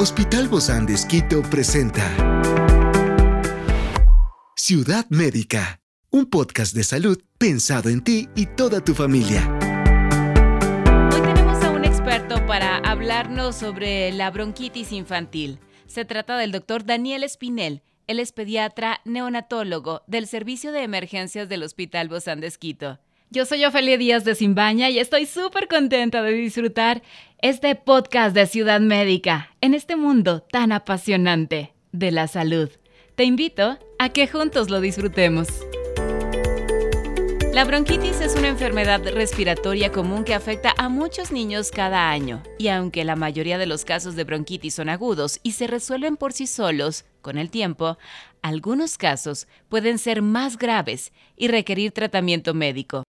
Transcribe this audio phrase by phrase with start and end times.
[0.00, 2.04] Hospital Bozán de Esquito presenta
[4.54, 5.80] Ciudad Médica,
[6.10, 9.44] un podcast de salud pensado en ti y toda tu familia.
[11.12, 15.58] Hoy tenemos a un experto para hablarnos sobre la bronquitis infantil.
[15.88, 17.82] Se trata del doctor Daniel Espinel.
[18.06, 23.00] Él es pediatra neonatólogo del Servicio de Emergencias del Hospital Bozán de Esquito.
[23.30, 27.02] Yo soy Ofelia Díaz de Simbaña y estoy súper contenta de disfrutar
[27.42, 32.70] este podcast de Ciudad Médica en este mundo tan apasionante de la salud.
[33.16, 35.48] Te invito a que juntos lo disfrutemos.
[37.52, 42.68] La bronquitis es una enfermedad respiratoria común que afecta a muchos niños cada año, y
[42.68, 46.46] aunque la mayoría de los casos de bronquitis son agudos y se resuelven por sí
[46.46, 47.98] solos, con el tiempo,
[48.40, 53.02] algunos casos pueden ser más graves y requerir tratamiento médico.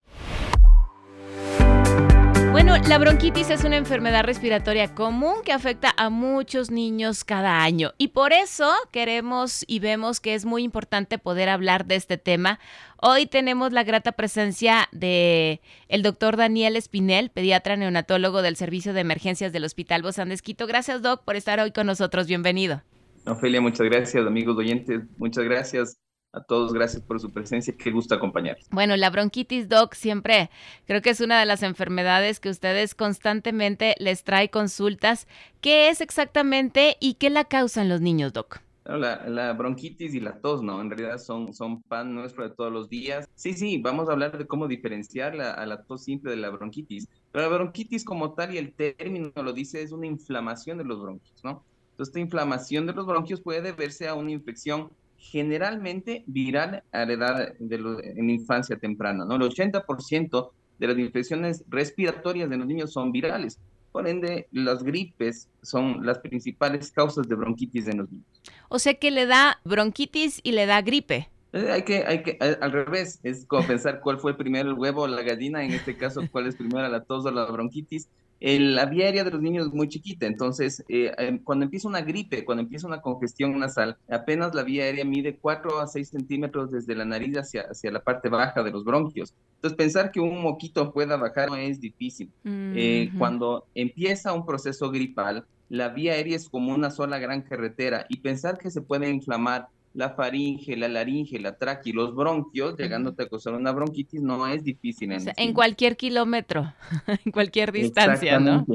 [2.61, 7.93] Bueno, la bronquitis es una enfermedad respiratoria común que afecta a muchos niños cada año
[7.97, 12.59] y por eso queremos y vemos que es muy importante poder hablar de este tema.
[12.97, 18.99] Hoy tenemos la grata presencia de el doctor Daniel Espinel, pediatra neonatólogo del Servicio de
[18.99, 20.67] Emergencias del Hospital Bozán de Esquito.
[20.67, 22.27] Gracias, doc, por estar hoy con nosotros.
[22.27, 22.83] Bienvenido.
[23.25, 25.03] Ofelia, muchas gracias, amigos oyentes.
[25.17, 25.97] Muchas gracias
[26.31, 28.57] a todos, gracias por su presencia, qué gusto acompañar.
[28.71, 30.49] Bueno, la bronquitis, doc, siempre
[30.85, 35.27] creo que es una de las enfermedades que ustedes constantemente les trae consultas.
[35.61, 38.61] ¿Qué es exactamente y qué la causan los niños, doc?
[38.85, 40.81] La, bronquitis y la tos, ¿no?
[40.81, 43.29] En realidad son, son pan nuestro de todos los días.
[43.35, 46.49] Sí, sí, vamos a hablar de cómo diferenciar la, a la tos simple de la
[46.49, 47.07] bronquitis.
[47.31, 50.99] Pero la bronquitis como tal, y el término lo dice, es una inflamación de los
[50.99, 51.63] bronquios, ¿no?
[51.91, 57.13] Entonces, esta inflamación de los bronquios puede deberse a una infección generalmente viral a la
[57.13, 59.35] edad de en infancia temprana, ¿no?
[59.35, 63.59] El 80% de las infecciones respiratorias de los niños son virales.
[63.91, 68.27] Por ende, las gripes son las principales causas de bronquitis en los niños.
[68.69, 71.29] O sea que le da bronquitis y le da gripe.
[71.51, 75.01] Eh, hay que, hay que, al revés, es como pensar cuál fue primero el huevo
[75.01, 78.07] o la gallina, en este caso, cuál es primero la tos o la bronquitis
[78.41, 82.01] la vía aérea de los niños es muy chiquita, entonces eh, em, cuando empieza una
[82.01, 86.71] gripe, cuando empieza una congestión nasal, apenas la vía aérea mide 4 a 6 centímetros
[86.71, 89.33] desde la nariz hacia, hacia la parte baja de los bronquios.
[89.55, 92.31] Entonces pensar que un moquito pueda bajar no es difícil.
[92.45, 98.05] Eh, cuando empieza un proceso gripal, la vía aérea es como una sola gran carretera
[98.09, 102.77] y pensar que se puede inflamar la faringe, la laringe, la tráquea y los bronquios,
[102.77, 105.11] llegándote a causar una bronquitis, no es difícil.
[105.11, 106.73] En, en cualquier kilómetro,
[107.25, 108.65] en cualquier distancia, ¿no?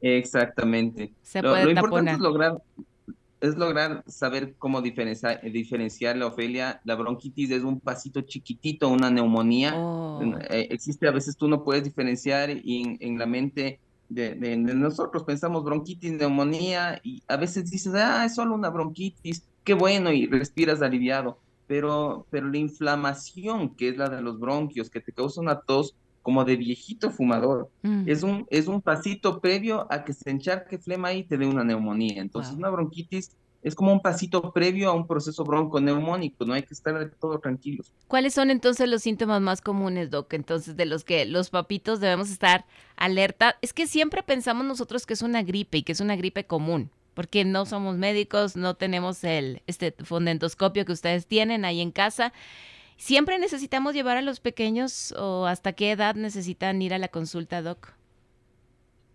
[0.00, 1.12] Exactamente.
[1.22, 2.62] Se lo, puede importante es lograr,
[3.40, 6.80] es lograr saber cómo diferenciar, diferenciar la Ofelia.
[6.84, 9.74] La bronquitis es un pasito chiquitito, una neumonía.
[9.76, 10.20] Oh.
[10.50, 15.24] Eh, existe, a veces tú no puedes diferenciar y en, la mente de, de, nosotros
[15.24, 20.26] pensamos bronquitis, neumonía y a veces dices, ah, es solo una bronquitis qué bueno y
[20.26, 25.40] respiras aliviado, pero, pero la inflamación, que es la de los bronquios, que te causa
[25.40, 28.08] una tos como de viejito fumador, mm.
[28.08, 31.64] es, un, es un pasito previo a que se encharque flema y te dé una
[31.64, 32.22] neumonía.
[32.22, 33.32] Entonces, una bronquitis
[33.62, 37.40] es como un pasito previo a un proceso bronconeumónico, no hay que estar de todo
[37.40, 37.92] tranquilos.
[38.06, 40.32] ¿Cuáles son entonces los síntomas más comunes, Doc?
[40.34, 43.56] Entonces, de los que los papitos debemos estar alerta.
[43.62, 46.90] Es que siempre pensamos nosotros que es una gripe y que es una gripe común
[47.16, 52.34] porque no somos médicos, no tenemos el este fonendoscopio que ustedes tienen ahí en casa.
[52.98, 57.62] ¿Siempre necesitamos llevar a los pequeños o hasta qué edad necesitan ir a la consulta,
[57.62, 57.94] doc?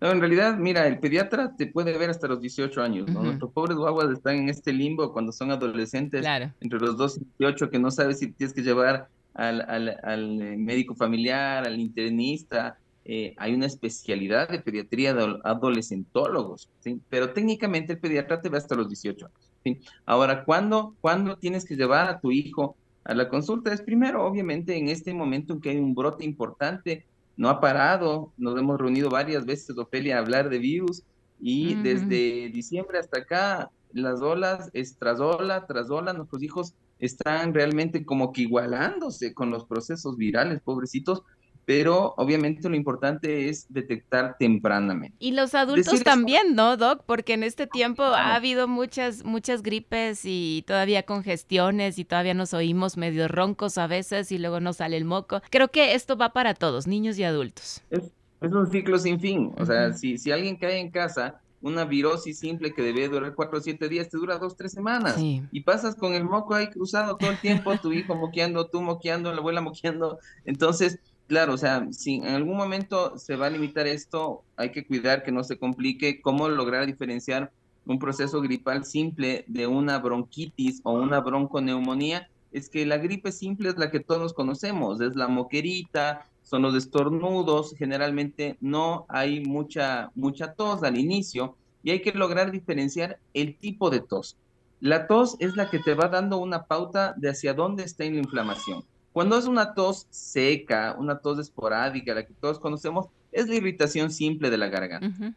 [0.01, 3.21] No, en realidad, mira, el pediatra te puede ver hasta los 18 años, ¿no?
[3.21, 6.25] Nuestros pobres guaguas están en este limbo cuando son adolescentes,
[6.59, 10.41] entre los 2 y 18, que no sabes si tienes que llevar al, al, al
[10.41, 17.01] eh, médico familiar, al internista, eh, hay una especialidad de pediatría de adolescentólogos, ¿sí?
[17.09, 19.51] pero técnicamente el pediatra te va hasta los 18 años.
[19.63, 19.79] ¿sí?
[20.05, 23.73] Ahora, ¿cuándo, ¿cuándo tienes que llevar a tu hijo a la consulta?
[23.73, 27.05] Es primero, obviamente, en este momento en que hay un brote importante,
[27.37, 31.03] no ha parado, nos hemos reunido varias veces, Ofelia, a hablar de virus
[31.39, 37.53] y desde diciembre hasta acá, las olas es tras ola, tras ola, nuestros hijos están
[37.53, 41.23] realmente como que igualándose con los procesos virales, pobrecitos,
[41.65, 45.15] pero obviamente lo importante es detectar tempranamente.
[45.19, 47.03] Y los adultos también, ¿no, Doc?
[47.05, 52.53] Porque en este tiempo ha habido muchas, muchas gripes y todavía congestiones y todavía nos
[52.53, 55.41] oímos medio roncos a veces y luego nos sale el moco.
[55.49, 57.81] Creo que esto va para todos, niños y adultos.
[57.89, 58.11] Es,
[58.41, 59.53] un ciclo sin fin.
[59.57, 63.59] O sea, si, si alguien cae en casa una virosis simple que debe durar cuatro
[63.59, 65.15] o siete días, te dura dos, tres semanas.
[65.17, 69.31] Y pasas con el moco ahí cruzado todo el tiempo, tu hijo moqueando, tú moqueando,
[69.31, 70.19] la abuela moqueando.
[70.45, 70.99] Entonces,
[71.31, 75.23] Claro, o sea, si en algún momento se va a limitar esto, hay que cuidar
[75.23, 77.53] que no se complique, cómo lograr diferenciar
[77.85, 83.69] un proceso gripal simple de una bronquitis o una bronconeumonía, es que la gripe simple
[83.69, 90.11] es la que todos conocemos, es la moquerita, son los estornudos, generalmente no hay mucha,
[90.15, 94.35] mucha tos al inicio y hay que lograr diferenciar el tipo de tos.
[94.81, 98.17] La tos es la que te va dando una pauta de hacia dónde está la
[98.17, 98.83] inflamación.
[99.13, 104.11] Cuando es una tos seca, una tos esporádica, la que todos conocemos, es la irritación
[104.11, 105.33] simple de la garganta.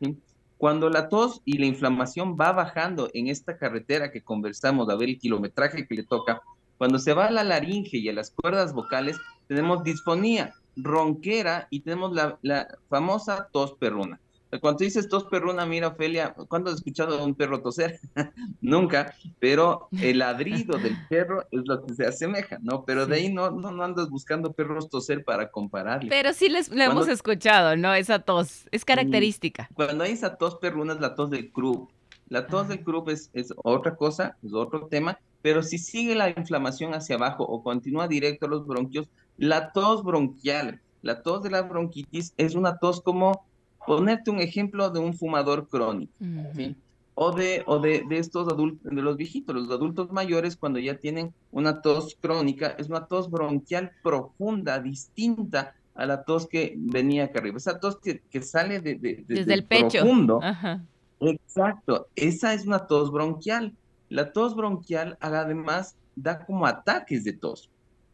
[0.59, 5.09] Cuando la tos y la inflamación va bajando en esta carretera que conversamos, a ver
[5.09, 6.41] el kilometraje que le toca,
[6.79, 9.17] cuando se va a la laringe y a las cuerdas vocales,
[9.49, 14.21] tenemos disfonía, ronquera y tenemos la, la famosa tos perruna.
[14.61, 17.99] Cuando dices tos perruna, mira, Ofelia, ¿cuándo has escuchado a un perro toser?
[18.61, 22.85] Nunca, pero el ladrido del perro es lo que se asemeja, ¿no?
[22.85, 26.11] Pero de ahí no, no, andas buscando perros toser para compararle.
[26.11, 27.95] Pero sí les, le hemos escuchado, ¿no?
[27.95, 29.69] Esa tos es característica.
[29.75, 31.91] Cuando hay esa tos perruna es la tos del Krupp.
[32.29, 36.31] La tos del Krupp es, es otra cosa, es otro tema, pero si sigue la
[36.31, 41.51] inflamación hacia abajo o continúa directo a los bronquios, la tos bronquial, la tos de
[41.51, 43.45] la bronquitis es una tos como
[43.87, 46.13] ponerte un ejemplo de un fumador crónico,
[47.17, 50.97] O de, o de, de, estos adultos, de los viejitos, los adultos mayores, cuando ya
[50.97, 57.25] tienen una tos crónica, es una tos bronquial profunda, distinta a la tos que venía
[57.25, 57.59] acá arriba.
[57.59, 60.01] Esa tos que, que sale de, de, desde el pecho.
[60.01, 60.41] Profundo.
[61.21, 63.73] Exacto, esa es una tos bronquial.
[64.09, 67.71] La tos bronquial además da como ataques de tos.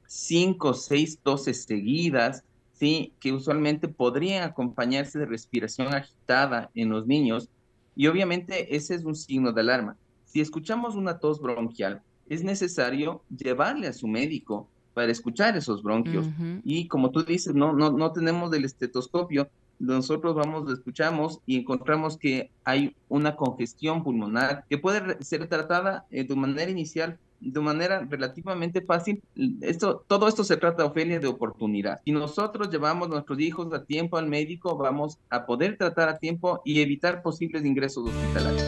[0.07, 2.45] Cinco, seis toses seguidas,
[2.81, 3.13] ¿sí?
[3.21, 7.51] que usualmente podrían acompañarse de respiración agitada en los niños
[7.95, 9.99] y obviamente ese es un signo de alarma.
[10.25, 16.27] Si escuchamos una tos bronquial, es necesario llevarle a su médico para escuchar esos bronquios.
[16.65, 21.59] Y como tú dices, no, no, no tenemos el estetoscopio, nosotros vamos, lo escuchamos y
[21.59, 27.61] encontramos que hay una congestión pulmonar que puede ser tratada eh, de manera inicial de
[27.61, 29.23] manera relativamente fácil.
[29.61, 32.01] Esto, todo esto se trata, Ofelia, de oportunidad.
[32.05, 36.19] Si nosotros llevamos a nuestros hijos a tiempo al médico, vamos a poder tratar a
[36.19, 38.63] tiempo y evitar posibles ingresos hospitalarios.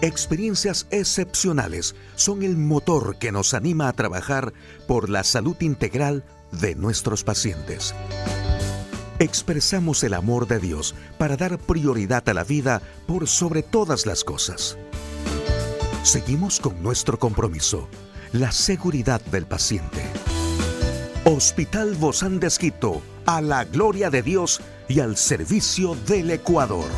[0.00, 4.52] Experiencias excepcionales son el motor que nos anima a trabajar
[4.86, 7.94] por la salud integral de nuestros pacientes.
[9.18, 14.22] Expresamos el amor de Dios para dar prioridad a la vida por sobre todas las
[14.22, 14.78] cosas.
[16.04, 17.88] Seguimos con nuestro compromiso
[18.32, 20.02] la seguridad del paciente.
[21.24, 22.48] Hospital Bozán de
[23.26, 26.88] a la gloria de Dios y al servicio del Ecuador.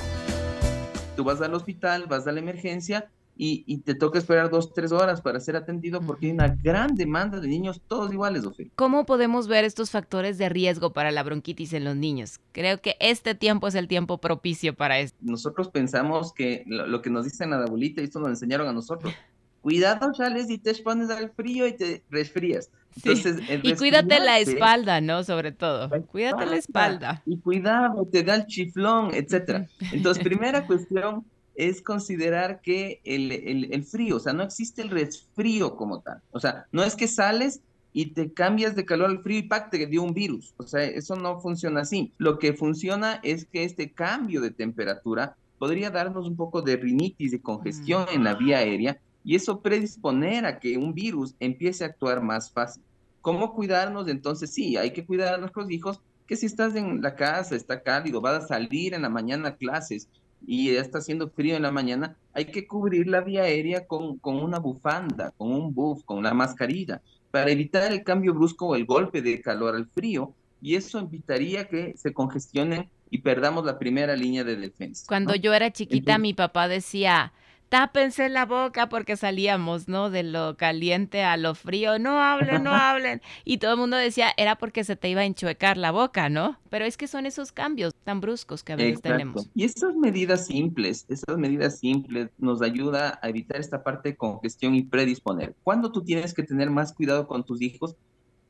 [1.16, 3.10] Tú vas al hospital, vas a la emergencia
[3.42, 7.40] y, te toca esperar dos, tres horas para ser atendido porque hay una gran demanda
[7.40, 8.70] de niños, todos iguales, Ofelia.
[8.76, 12.38] ¿Cómo podemos ver estos factores de riesgo para la bronquitis en los niños?
[12.52, 15.16] Creo que este tiempo es el tiempo propicio para esto.
[15.22, 18.74] Nosotros pensamos que lo, que nos dicen a la abuelita, y esto nos enseñaron a
[18.74, 19.14] nosotros,
[19.62, 22.70] cuidado, Charles, y te expones al frío y te resfrías.
[22.96, 25.22] Entonces, y cuídate la espalda, ¿no?
[25.22, 25.88] Sobre todo.
[26.06, 27.22] Cuídate la espalda.
[27.24, 29.68] Y cuidado, te da el chiflón, etcétera.
[29.92, 31.24] Entonces, primera cuestión
[31.54, 36.20] es considerar que el, el, frío, o sea, no existe el resfrío como tal.
[36.32, 37.60] O sea, no es que sales
[37.92, 39.70] y te cambias de calor al frío y ¡pac!
[39.70, 40.54] te dio un virus.
[40.56, 42.12] O sea, eso no funciona así.
[42.18, 47.32] Lo que funciona es que este cambio de temperatura podría darnos un poco de rinitis,
[47.32, 51.88] de congestión en la vía aérea y eso predisponer a que un virus empiece a
[51.88, 52.82] actuar más fácil.
[53.20, 54.08] ¿Cómo cuidarnos?
[54.08, 57.82] Entonces sí, hay que cuidar a nuestros hijos, que si estás en la casa, está
[57.82, 60.08] cálido, vas a salir en la mañana a clases
[60.46, 64.18] y ya está haciendo frío en la mañana, hay que cubrir la vía aérea con,
[64.18, 68.76] con una bufanda, con un buff, con una mascarilla, para evitar el cambio brusco o
[68.76, 73.78] el golpe de calor al frío, y eso evitaría que se congestionen y perdamos la
[73.78, 75.04] primera línea de defensa.
[75.08, 77.32] Cuando yo era chiquita, mi papá decía,
[77.70, 80.10] tápense la boca porque salíamos, ¿no?
[80.10, 83.22] De lo caliente a lo frío, no hablen, no hablen.
[83.44, 86.58] Y todo el mundo decía, era porque se te iba a enchuecar la boca, ¿no?
[86.68, 89.48] Pero es que son esos cambios tan bruscos que a veces tenemos.
[89.54, 94.74] Y estas medidas simples, esas medidas simples nos ayuda a evitar esta parte de congestión
[94.74, 95.54] y predisponer.
[95.62, 97.94] Cuando tú tienes que tener más cuidado con tus hijos,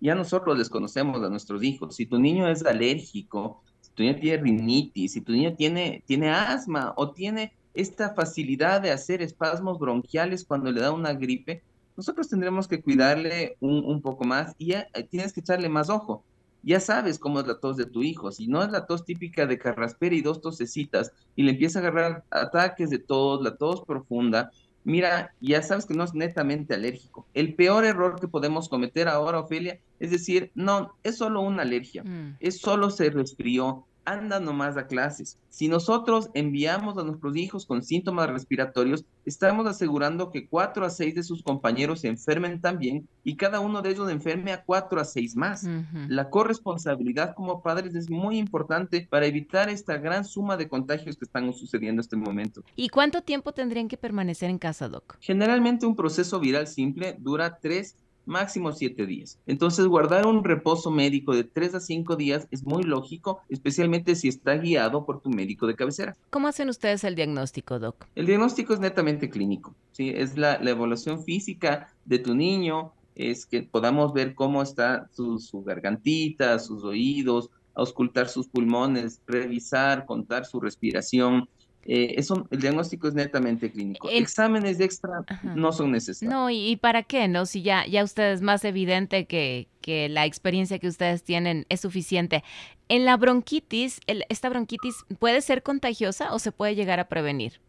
[0.00, 1.94] ya nosotros les conocemos a nuestros hijos.
[1.94, 6.30] Si tu niño es alérgico, si tu niño tiene rinitis, si tu niño tiene, tiene
[6.30, 11.62] asma o tiene esta facilidad de hacer espasmos bronquiales cuando le da una gripe,
[11.96, 16.24] nosotros tendremos que cuidarle un, poco más y ya eh, tienes que echarle más ojo.
[16.62, 18.32] Ya sabes cómo es la tos de tu hijo.
[18.32, 21.82] Si no es la tos típica de carraspera y dos tosecitas y le empieza a
[21.82, 24.50] agarrar ataques de tos, la tos profunda,
[24.84, 27.26] mira, ya sabes que no es netamente alérgico.
[27.34, 32.02] El peor error que podemos cometer ahora, Ofelia, es decir, no, es solo una alergia,
[32.04, 32.36] mm.
[32.40, 35.38] es solo se resfrió, anda nomás a clases.
[35.48, 41.14] Si nosotros enviamos a nuestros hijos con síntomas respiratorios, estamos asegurando que cuatro a seis
[41.14, 45.04] de sus compañeros se enfermen también y cada uno de ellos enferme a cuatro a
[45.04, 45.66] seis más.
[46.08, 51.24] La corresponsabilidad como padres es muy importante para evitar esta gran suma de contagios que
[51.24, 52.62] están sucediendo en este momento.
[52.76, 55.16] ¿Y cuánto tiempo tendrían que permanecer en casa, Doc?
[55.20, 57.96] Generalmente un proceso viral simple dura tres
[58.30, 59.38] máximo siete días.
[59.46, 64.28] Entonces, guardar un reposo médico de tres a cinco días es muy lógico, especialmente si
[64.28, 66.16] está guiado por tu médico de cabecera.
[66.30, 68.06] ¿Cómo hacen ustedes el diagnóstico, Doc?
[68.14, 70.10] El diagnóstico es netamente clínico, ¿sí?
[70.10, 75.62] Es la, evaluación física de tu niño, es que podamos ver cómo está su, su
[75.64, 81.48] gargantita, sus oídos, auscultar sus pulmones, revisar, contar su respiración,
[81.86, 84.08] eh, eso, el diagnóstico es netamente clínico.
[84.10, 86.32] Exámenes extra no son necesarios.
[86.32, 87.26] No, ¿y, para qué?
[87.26, 91.66] No, si ya, ya usted es más evidente que, que la experiencia que ustedes tienen
[91.68, 92.44] es suficiente.
[92.88, 97.60] En la bronquitis, ¿esta bronquitis puede ser contagiosa o se puede llegar a prevenir?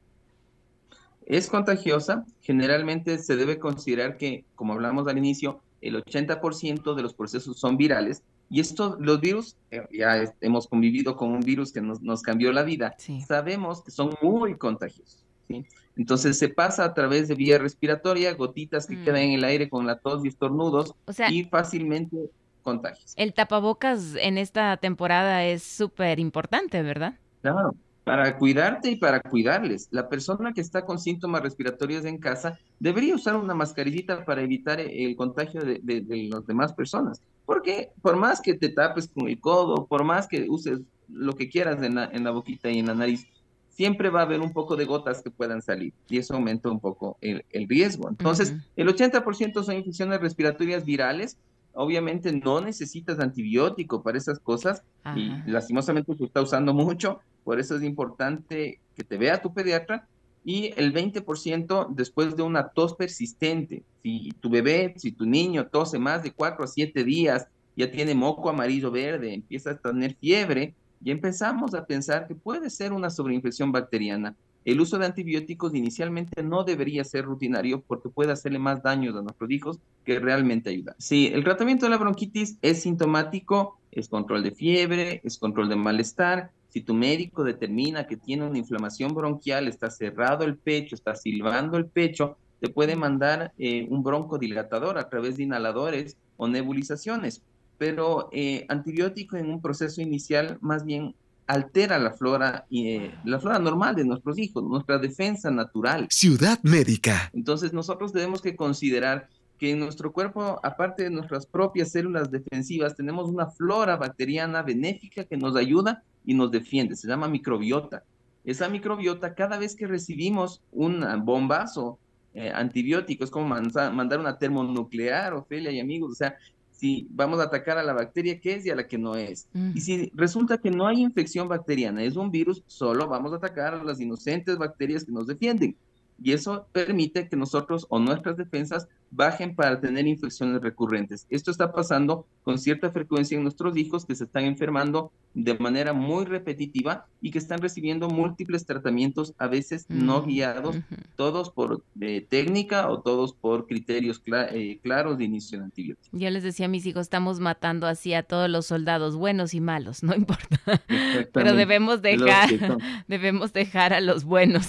[1.26, 2.26] Es contagiosa.
[2.42, 7.78] Generalmente se debe considerar que, como hablamos al inicio, el 80% de los procesos son
[7.78, 12.22] virales y esto, los virus, eh, ya hemos convivido con un virus que nos, nos
[12.22, 15.24] cambió la vida, sabemos que son muy contagiosos.
[15.48, 15.66] ¿sí?
[15.96, 19.04] Entonces se pasa a través de vía respiratoria, gotitas que mm.
[19.06, 20.94] quedan en el aire con la tos y estornudos
[21.30, 22.30] y fácilmente
[22.62, 23.14] contagios.
[23.16, 27.16] El tapabocas en esta temporada es súper importante, ¿verdad?
[27.42, 29.88] Claro, para cuidarte y para cuidarles.
[29.92, 34.80] La persona que está con síntomas respiratorios en casa debería usar una mascarillita para evitar
[34.80, 37.22] el contagio de, de, las demás personas.
[37.46, 40.80] Porque por más que te tapes con el codo, por más que uses
[41.10, 43.28] lo que quieras en la, en la boquita y en la nariz,
[43.70, 46.80] siempre va a haber un poco de gotas que puedan salir y eso aumenta un
[46.80, 48.10] poco el, el riesgo.
[48.10, 51.38] Entonces, el 80% son infecciones respiratorias virales
[51.74, 54.84] obviamente no necesitas antibiótico para esas cosas
[55.16, 60.08] y lastimosamente se está usando mucho, por eso es importante que te vea tu pediatra
[60.44, 63.84] y el 20% después de una tos persistente.
[64.04, 68.16] Si tu bebé, si tu niño tose más de 4 a 7 días, ya tiene
[68.16, 73.10] moco amarillo verde, empieza a tener fiebre, y empezamos a pensar que puede ser una
[73.10, 74.36] sobreinfección bacteriana.
[74.64, 79.22] El uso de antibióticos inicialmente no debería ser rutinario porque puede hacerle más daño a
[79.22, 80.96] nuestros hijos que realmente ayudar.
[81.00, 85.76] Sí, el tratamiento de la bronquitis es sintomático, es control de fiebre, es control de
[85.76, 86.52] malestar.
[86.70, 91.78] Si tu médico determina que tiene una inflamación bronquial, está cerrado el pecho, está silbando
[91.78, 97.42] el pecho, te puede mandar eh, un broncodilatador a través de inhaladores o nebulizaciones.
[97.80, 101.16] Pero eh, antibiótico en un proceso inicial más bien
[101.52, 106.08] altera la flora, y eh, la flora normal de nuestros hijos, nuestra defensa natural.
[106.10, 107.30] Ciudad médica.
[107.34, 109.28] Entonces nosotros tenemos que considerar
[109.60, 115.26] que en nuestro cuerpo, aparte de nuestras propias células defensivas, tenemos una flora bacteriana benéfica
[115.26, 116.96] que nos ayuda y nos defiende.
[116.96, 118.04] Se llama microbiota.
[118.46, 122.00] Esa microbiota, cada vez que recibimos un bombazo
[122.34, 126.38] eh, antibiótico, es como mandar una termonuclear, Ofelia y amigos, o sea,
[126.82, 129.48] si vamos a atacar a la bacteria que es y a la que no es.
[129.76, 133.76] Y si resulta que no hay infección bacteriana, es un virus, solo vamos a atacar
[133.76, 135.76] a las inocentes bacterias que nos defienden
[136.24, 141.28] y eso permite que nosotros o nuestras defensas bajen para tener infecciones recurrentes.
[141.30, 145.94] Esto está pasando con cierta frecuencia en nuestros hijos que se están enfermando de manera
[145.94, 150.78] muy repetitiva y que están recibiendo múltiples tratamientos, a veces no mm, guiados,
[151.16, 156.20] todos por eh, técnica o todos por criterios eh, claros de inicio de antibióticos.
[156.20, 159.62] Yo les decía a mis hijos, estamos matando así a todos los soldados, buenos y
[159.62, 160.60] malos, no importa.
[161.34, 162.50] Pero debemos dejar,
[163.08, 164.68] debemos dejar a los buenos.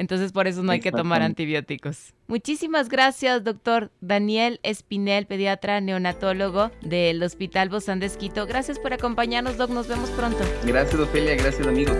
[0.00, 2.14] Entonces por eso no hay que tomar antibióticos.
[2.26, 8.46] Muchísimas gracias, doctor Daniel Espinel, pediatra neonatólogo del Hospital Bozán de Esquito.
[8.46, 9.68] Gracias por acompañarnos, doc.
[9.68, 10.38] Nos vemos pronto.
[10.64, 11.34] Gracias, Ofelia.
[11.34, 11.98] Gracias, amigos.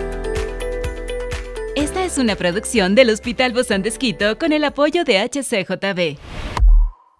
[1.75, 6.17] Esta es una producción del Hospital Bozán de Esquito con el apoyo de HCJB.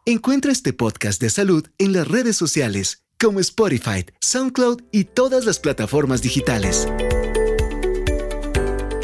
[0.08, 5.60] Encuentra este podcast de salud en las redes sociales como Spotify, SoundCloud y todas las
[5.60, 6.88] plataformas digitales.